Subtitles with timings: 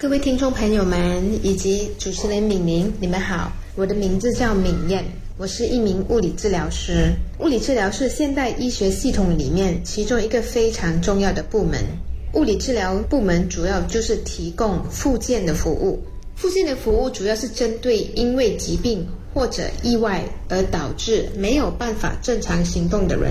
[0.00, 5.04] 各位听众朋友们以及主持人敏玲，你们好，我的名字叫敏燕，
[5.36, 7.12] 我是一名物理治疗师。
[7.38, 11.84] 物理治疗是现代医学系统里面其中一个非常重要的部门。
[12.32, 16.02] 物理治疗部门主要就是提供复健的服务，
[16.34, 23.30] 复健的服务主要是针对因为疾病或者意外而导致没有办法正常行动的人，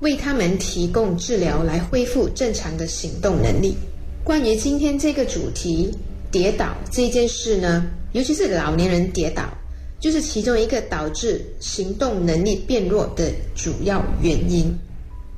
[0.00, 3.76] 为他们提供治疗来恢复正常的行动能力。
[4.24, 5.94] 关于今天这个主题。
[6.30, 9.44] 跌倒这件事呢，尤其是老年人跌倒，
[10.00, 14.76] 就是其中一个导致行动能力变弱的主要原因。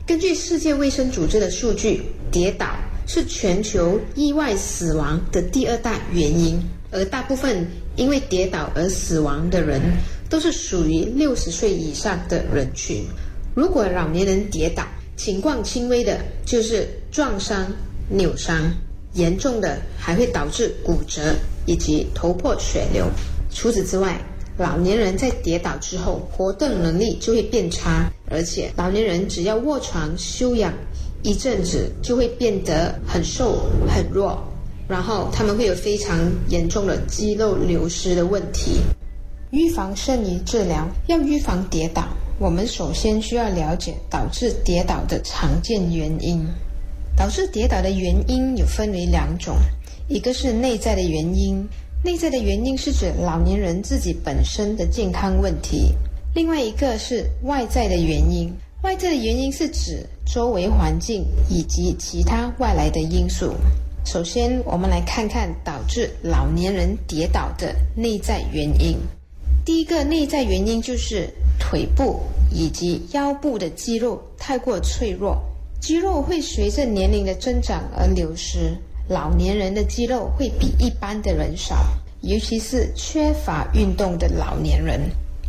[0.07, 2.67] 根据世界卫生组织的数据，跌倒
[3.07, 7.65] 是全球意外死亡的第二大原因，而大部分
[7.97, 9.81] 因为跌倒而死亡的人，
[10.29, 13.05] 都是属于六十岁以上的人群。
[13.55, 14.85] 如果老年人跌倒，
[15.17, 17.67] 情况轻微的，就是撞伤、
[18.09, 18.73] 扭伤。
[19.15, 21.35] 严重的还会导致骨折
[21.67, 23.07] 以及头破血流。
[23.51, 24.21] 除此之外，
[24.57, 30.73] 老年人在跌倒之后，活动能力就会变差，而且老年人只要卧床休养
[31.23, 34.39] 一阵子，就会变得很瘦很弱，
[34.87, 36.19] 然后他们会有非常
[36.49, 38.81] 严重的肌肉流失的问题。
[39.51, 42.05] 预防胜于治疗，要预防跌倒，
[42.39, 46.47] 我们首先需要了解导致跌倒的常见原因。
[47.21, 49.55] 导致跌倒的原因有分为两种，
[50.09, 51.63] 一个是内在的原因，
[52.03, 55.93] 内在的原因是指老年人自己本身的健康问题；
[56.35, 58.51] 另外一个是外在的原因，
[58.85, 63.53] 外在的原因是指周围环境以及其他外来的因素。
[64.07, 68.97] 首先，我们来看看导致老年人跌倒的内在原因。
[69.63, 72.19] 第一个内在原因就是腿部
[72.51, 75.39] 以及腰部的肌肉太过脆弱。
[75.81, 78.77] 肌肉会随着年龄的增长而流失，
[79.09, 81.75] 老年人的肌肉会比一般的人少，
[82.21, 85.01] 尤其是缺乏运动的老年人，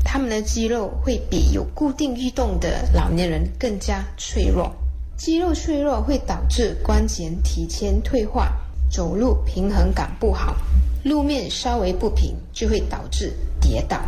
[0.06, 4.74] 他们的肌肉会比有固定运动的老年人更加脆弱。
[5.18, 8.54] 肌肉脆弱会导致关节提前退化，
[8.90, 10.56] 走路平衡感不好，
[11.04, 14.00] 路面稍微不平就会导致跌倒。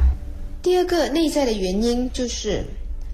[0.62, 2.64] 第二个内在的原因就是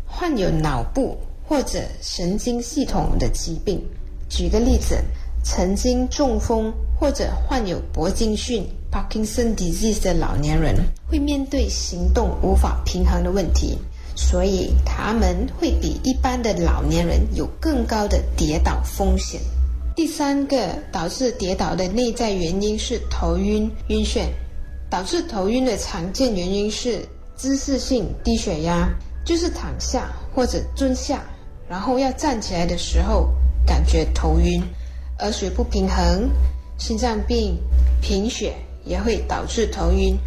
[0.05, 1.17] 患有脑部。
[1.49, 3.83] 或者神经系统的疾病，
[4.29, 4.95] 举个例子，
[5.43, 10.75] 曾经中风或者患有铂金逊 （Parkinson disease） 的老年人，
[11.09, 13.75] 会面对行动无法平衡的问题，
[14.15, 19.41] 所以他们会比一般的老年人有更高的跌倒风险。
[19.95, 24.27] 第三个导致跌倒的内在原因是头晕、晕眩。
[24.87, 27.03] 导致头晕的常见原因是
[27.35, 28.89] 姿势性低血压，
[29.23, 31.23] 就是躺下或者蹲下。
[31.69, 33.29] 然后要站起来的时候，
[33.65, 34.59] 感觉头晕，
[35.19, 36.27] 耳水不平衡，
[36.79, 37.55] 心脏病、
[38.01, 40.17] 贫血也会导致头晕。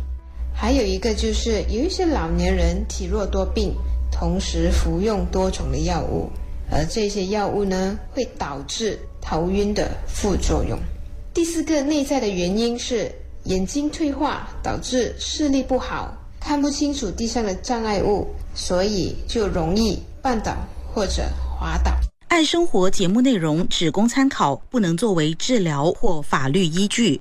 [0.54, 3.74] 还有一个就是有一些老年人体弱多病，
[4.12, 6.30] 同时服用多种的药物，
[6.70, 10.78] 而这些药物呢会导致头晕的副作用。
[11.34, 13.10] 第四个内在的原因是
[13.44, 20.54] 眼睛退化，导致视力不好，看不清楚地上的障碍物，所以就容易绊倒。
[20.92, 21.22] 或者
[21.58, 21.92] 滑倒。
[22.28, 27.20] 爱生活节目内容只供参考，不能作为治疗或法律依据。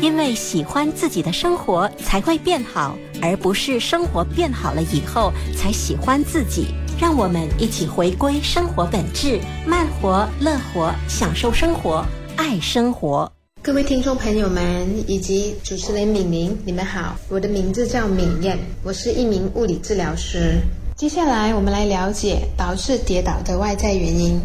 [0.00, 6.68] 因为喜欢自己的生活才会变好，而不是生活变好了以后才喜欢自己。
[6.98, 12.02] 让我们一起回归生活本质，慢活、乐活，享受生活，
[12.36, 13.30] 爱生活。
[13.62, 20.58] 各位听众朋友们以及主持人敏玲，你们好，我的名字叫敏燕，我是一名物理治疗师。
[21.00, 24.38] 接下来，我们来了解导致跌倒的外在原因。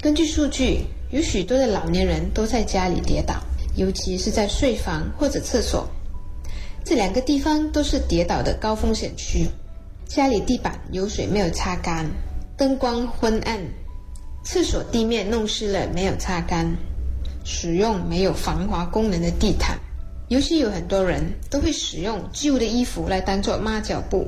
[0.00, 0.80] 根据数据，
[1.12, 3.36] 有许多的老年人都在家里跌倒，
[3.76, 5.88] 尤其是在睡房或者厕所，
[6.84, 9.46] 这两个地方都是跌倒的高风险区。
[10.04, 12.04] 家里地板有水没有擦干，
[12.56, 13.56] 灯光昏暗，
[14.44, 16.68] 厕所地面弄湿了没有擦干，
[17.44, 19.78] 使用没有防滑功能的地毯，
[20.26, 24.26] 尤其有很多人都会使用旧的衣服来当做抹脚布。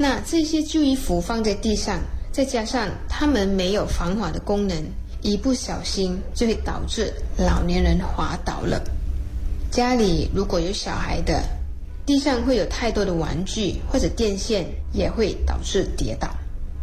[0.00, 1.98] 那这些旧衣服放在地上，
[2.30, 4.80] 再加上他们没有防滑的功能，
[5.22, 8.80] 一不小心就会导致老年人滑倒了。
[9.72, 11.42] 家里如果有小孩的，
[12.06, 16.28] 地上会有太多的玩具或者电线，也会导致跌倒。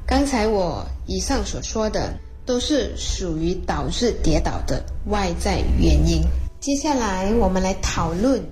[0.06, 2.14] 刚才我以上所说的
[2.46, 6.22] 都是属于导致跌倒的外在原因。
[6.60, 8.44] 接下来我们来讨论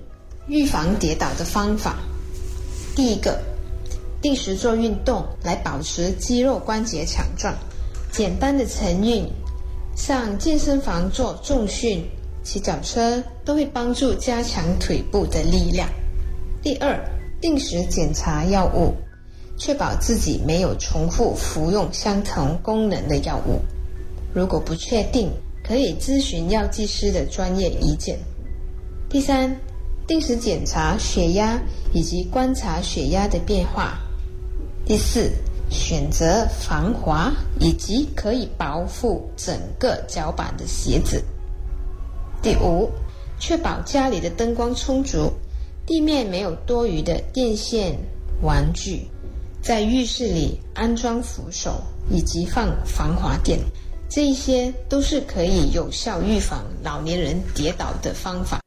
[0.47, 1.97] 预防跌倒的方法。
[2.95, 3.37] 第一个。
[4.23, 7.53] 定时做运动来保持肌肉关节强壮，
[8.09, 9.29] 简单的晨运，
[9.97, 12.01] 上健身房做重训
[12.41, 15.89] 骑脚车都会帮助加强腿部的力量。
[16.61, 16.97] 第二，
[17.41, 18.93] 定时检查药物，
[19.57, 23.59] 确保自己没有重复服用相同功能的药物。
[24.33, 25.29] 如果不确定，
[25.67, 28.17] 可以咨询药剂师的专业意见。
[29.09, 29.53] 第三，
[30.07, 31.61] 定时检查血压
[31.91, 33.99] 以及观察血压的变化。
[34.85, 35.31] 第四，
[35.69, 41.23] 选择防滑以及可以保护整个脚板的鞋子。
[42.41, 42.89] 第五，
[43.39, 45.31] 确保家里的灯光充足，
[45.85, 47.97] 地面没有多余的电线、
[48.41, 49.07] 玩具，
[49.61, 51.81] 在浴室里安装扶手
[52.11, 53.57] 以及放防滑垫，
[54.09, 58.59] 这一些都是可以有效预防老年人跌倒的方法。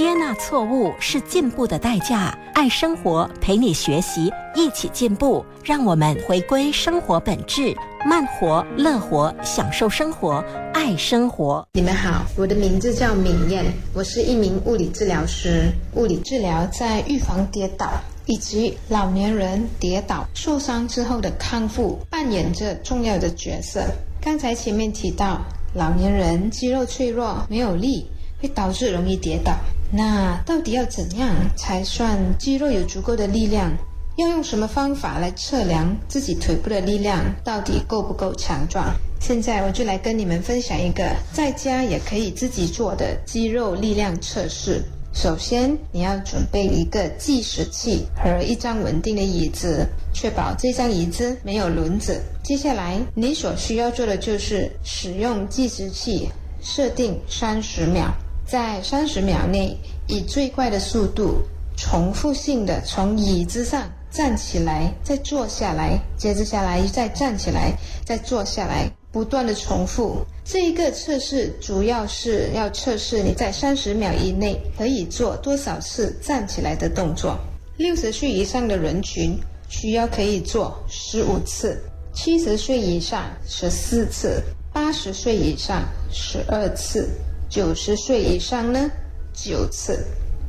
[0.00, 2.34] 接纳错误是进步的代价。
[2.54, 5.44] 爱生活，陪你学习，一起进步。
[5.62, 7.76] 让我们回归生活本质，
[8.06, 10.42] 慢活、乐活，享受生活，
[10.72, 11.62] 爱生活。
[11.74, 13.62] 你们好，我的名字叫敏燕，
[13.92, 15.70] 我是一名物理治疗师。
[15.94, 17.90] 物理治疗在预防跌倒
[18.24, 23.84] 以及老年人跌倒受伤之后的康复扮演着重要的角色。
[24.18, 25.42] 刚才前面提到，
[25.74, 28.10] 老年人肌肉脆弱，没有力，
[28.40, 29.52] 会导致容易跌倒。
[29.92, 33.72] 那到底要怎样才算肌肉有足够的力量？
[34.16, 38.94] 要用什么方法来测量自己腿部的力量到底够不够强壮？
[39.18, 44.82] 现在我就来跟你们分享一个在家也可以自己做的肌肉力量测试。
[45.12, 52.20] 首先，你要准备一个计时器和一张稳定的椅子，确保这张椅子没有轮子。
[52.44, 56.28] 接下来，你所需要做的就是使用计时器
[56.62, 58.12] 设定三十秒。
[58.50, 59.76] 在三十秒内，
[60.08, 61.40] 以最快的速度，
[61.76, 67.72] 重复性的从椅子上站起来，再坐下来，接着下来再站起来，
[68.04, 70.26] 再坐下来，不断的重复。
[70.44, 77.38] 这一个测试主要是要测试你在三十秒以内可以做多少次站起来的动作。
[77.76, 79.38] 六十岁以上的人群
[79.68, 81.80] 需要可以做十五次，
[82.12, 84.42] 七十岁以上十四次，
[84.72, 87.08] 八十岁以上十二次。
[87.50, 88.88] 九十岁以上呢，
[89.34, 90.06] 九次。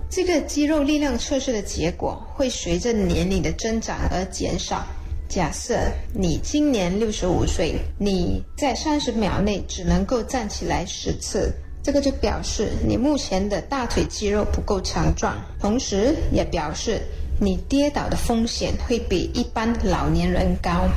[0.07, 4.86] 这个肌肉力量测试的结果会随着年龄的增长而减少。
[5.27, 5.80] 假设
[6.13, 11.51] 你今年六十五岁，你在三十秒内只能够站起来十次，
[11.81, 17.01] 这个就表示你目前的大腿肌肉不够强壮，同时也表示
[17.39, 20.88] 你跌倒的风险会比一般老年人高。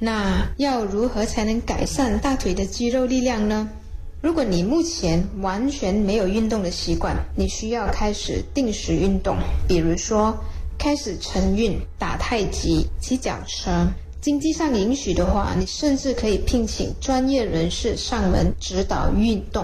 [0.00, 3.68] 那要如何才能改善大腿的肌肉力量呢？
[4.24, 9.36] 如果你目前完全没有运动的习惯，你需要开始定时运动，
[9.68, 10.34] 比如说
[10.78, 13.86] 开始晨运、打太极、骑脚车。
[14.22, 19.62] 经济上允许的话，你甚至可以聘请专业人士上门指导运动。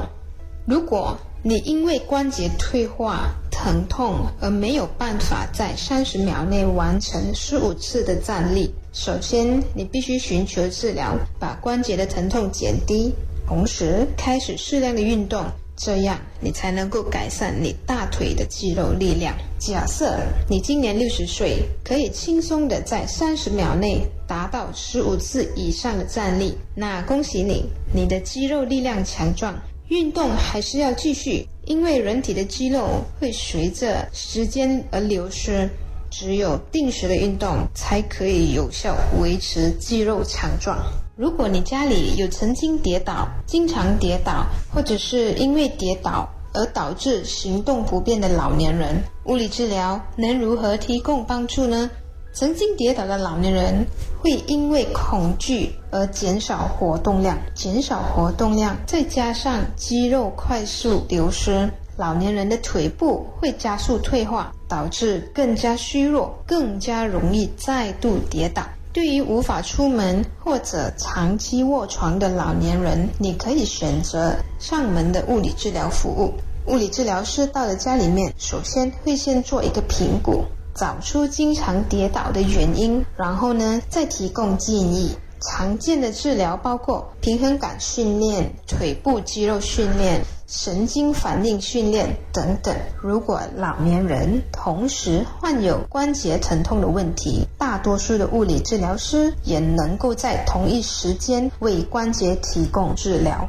[0.67, 13.11] 如果你因为关节退化、疼痛而没有办法在三十秒内完成十五次的站立，首先你必须寻求治疗，把关节的疼痛减低。
[13.51, 15.45] 同时开始适量的运动，
[15.77, 19.35] 这样你才能够改善你大腿的肌肉力量。
[19.59, 29.53] 假设你今年六十岁，可以轻松的在三十秒内达到十五次以上的站立，那恭喜你，你的肌肉力量强壮。
[29.89, 35.69] 运动还是要继续，因为人体的肌肉会随着时间而流失，
[36.09, 40.79] 只有定时的运动才可以有效维持肌肉强壮。
[41.21, 48.97] 如果你家里有曾经跌倒、经常跌倒，或者是因为跌倒而导致行动不便的老年人，
[49.27, 51.91] 物理治疗能如何提供帮助呢？
[52.33, 53.85] 曾经跌倒的老年人
[54.23, 68.63] 会因为恐惧而减少活动量，减少活动量，再加上肌肉快速流失，老年人的腿部会加速退化，导致更加虚弱，更加容易再度跌倒。
[68.93, 76.35] 对于无法出门或者长期卧床的老年人，你可以选择上门的物理治疗服务。
[76.67, 80.45] 物理治疗师到了家里面，首先会先做一个评估，
[80.75, 85.17] 找出经常跌倒的原因，然后呢再提供建议。
[85.41, 92.75] 常见的治疗包括平衡感训练、腿部肌肉训练、神经反应训练等等。
[93.01, 103.49] 如果老年人同时患有关节疼痛的问题，大多数的物理治疗师也能够在同一时间为关节提供治疗。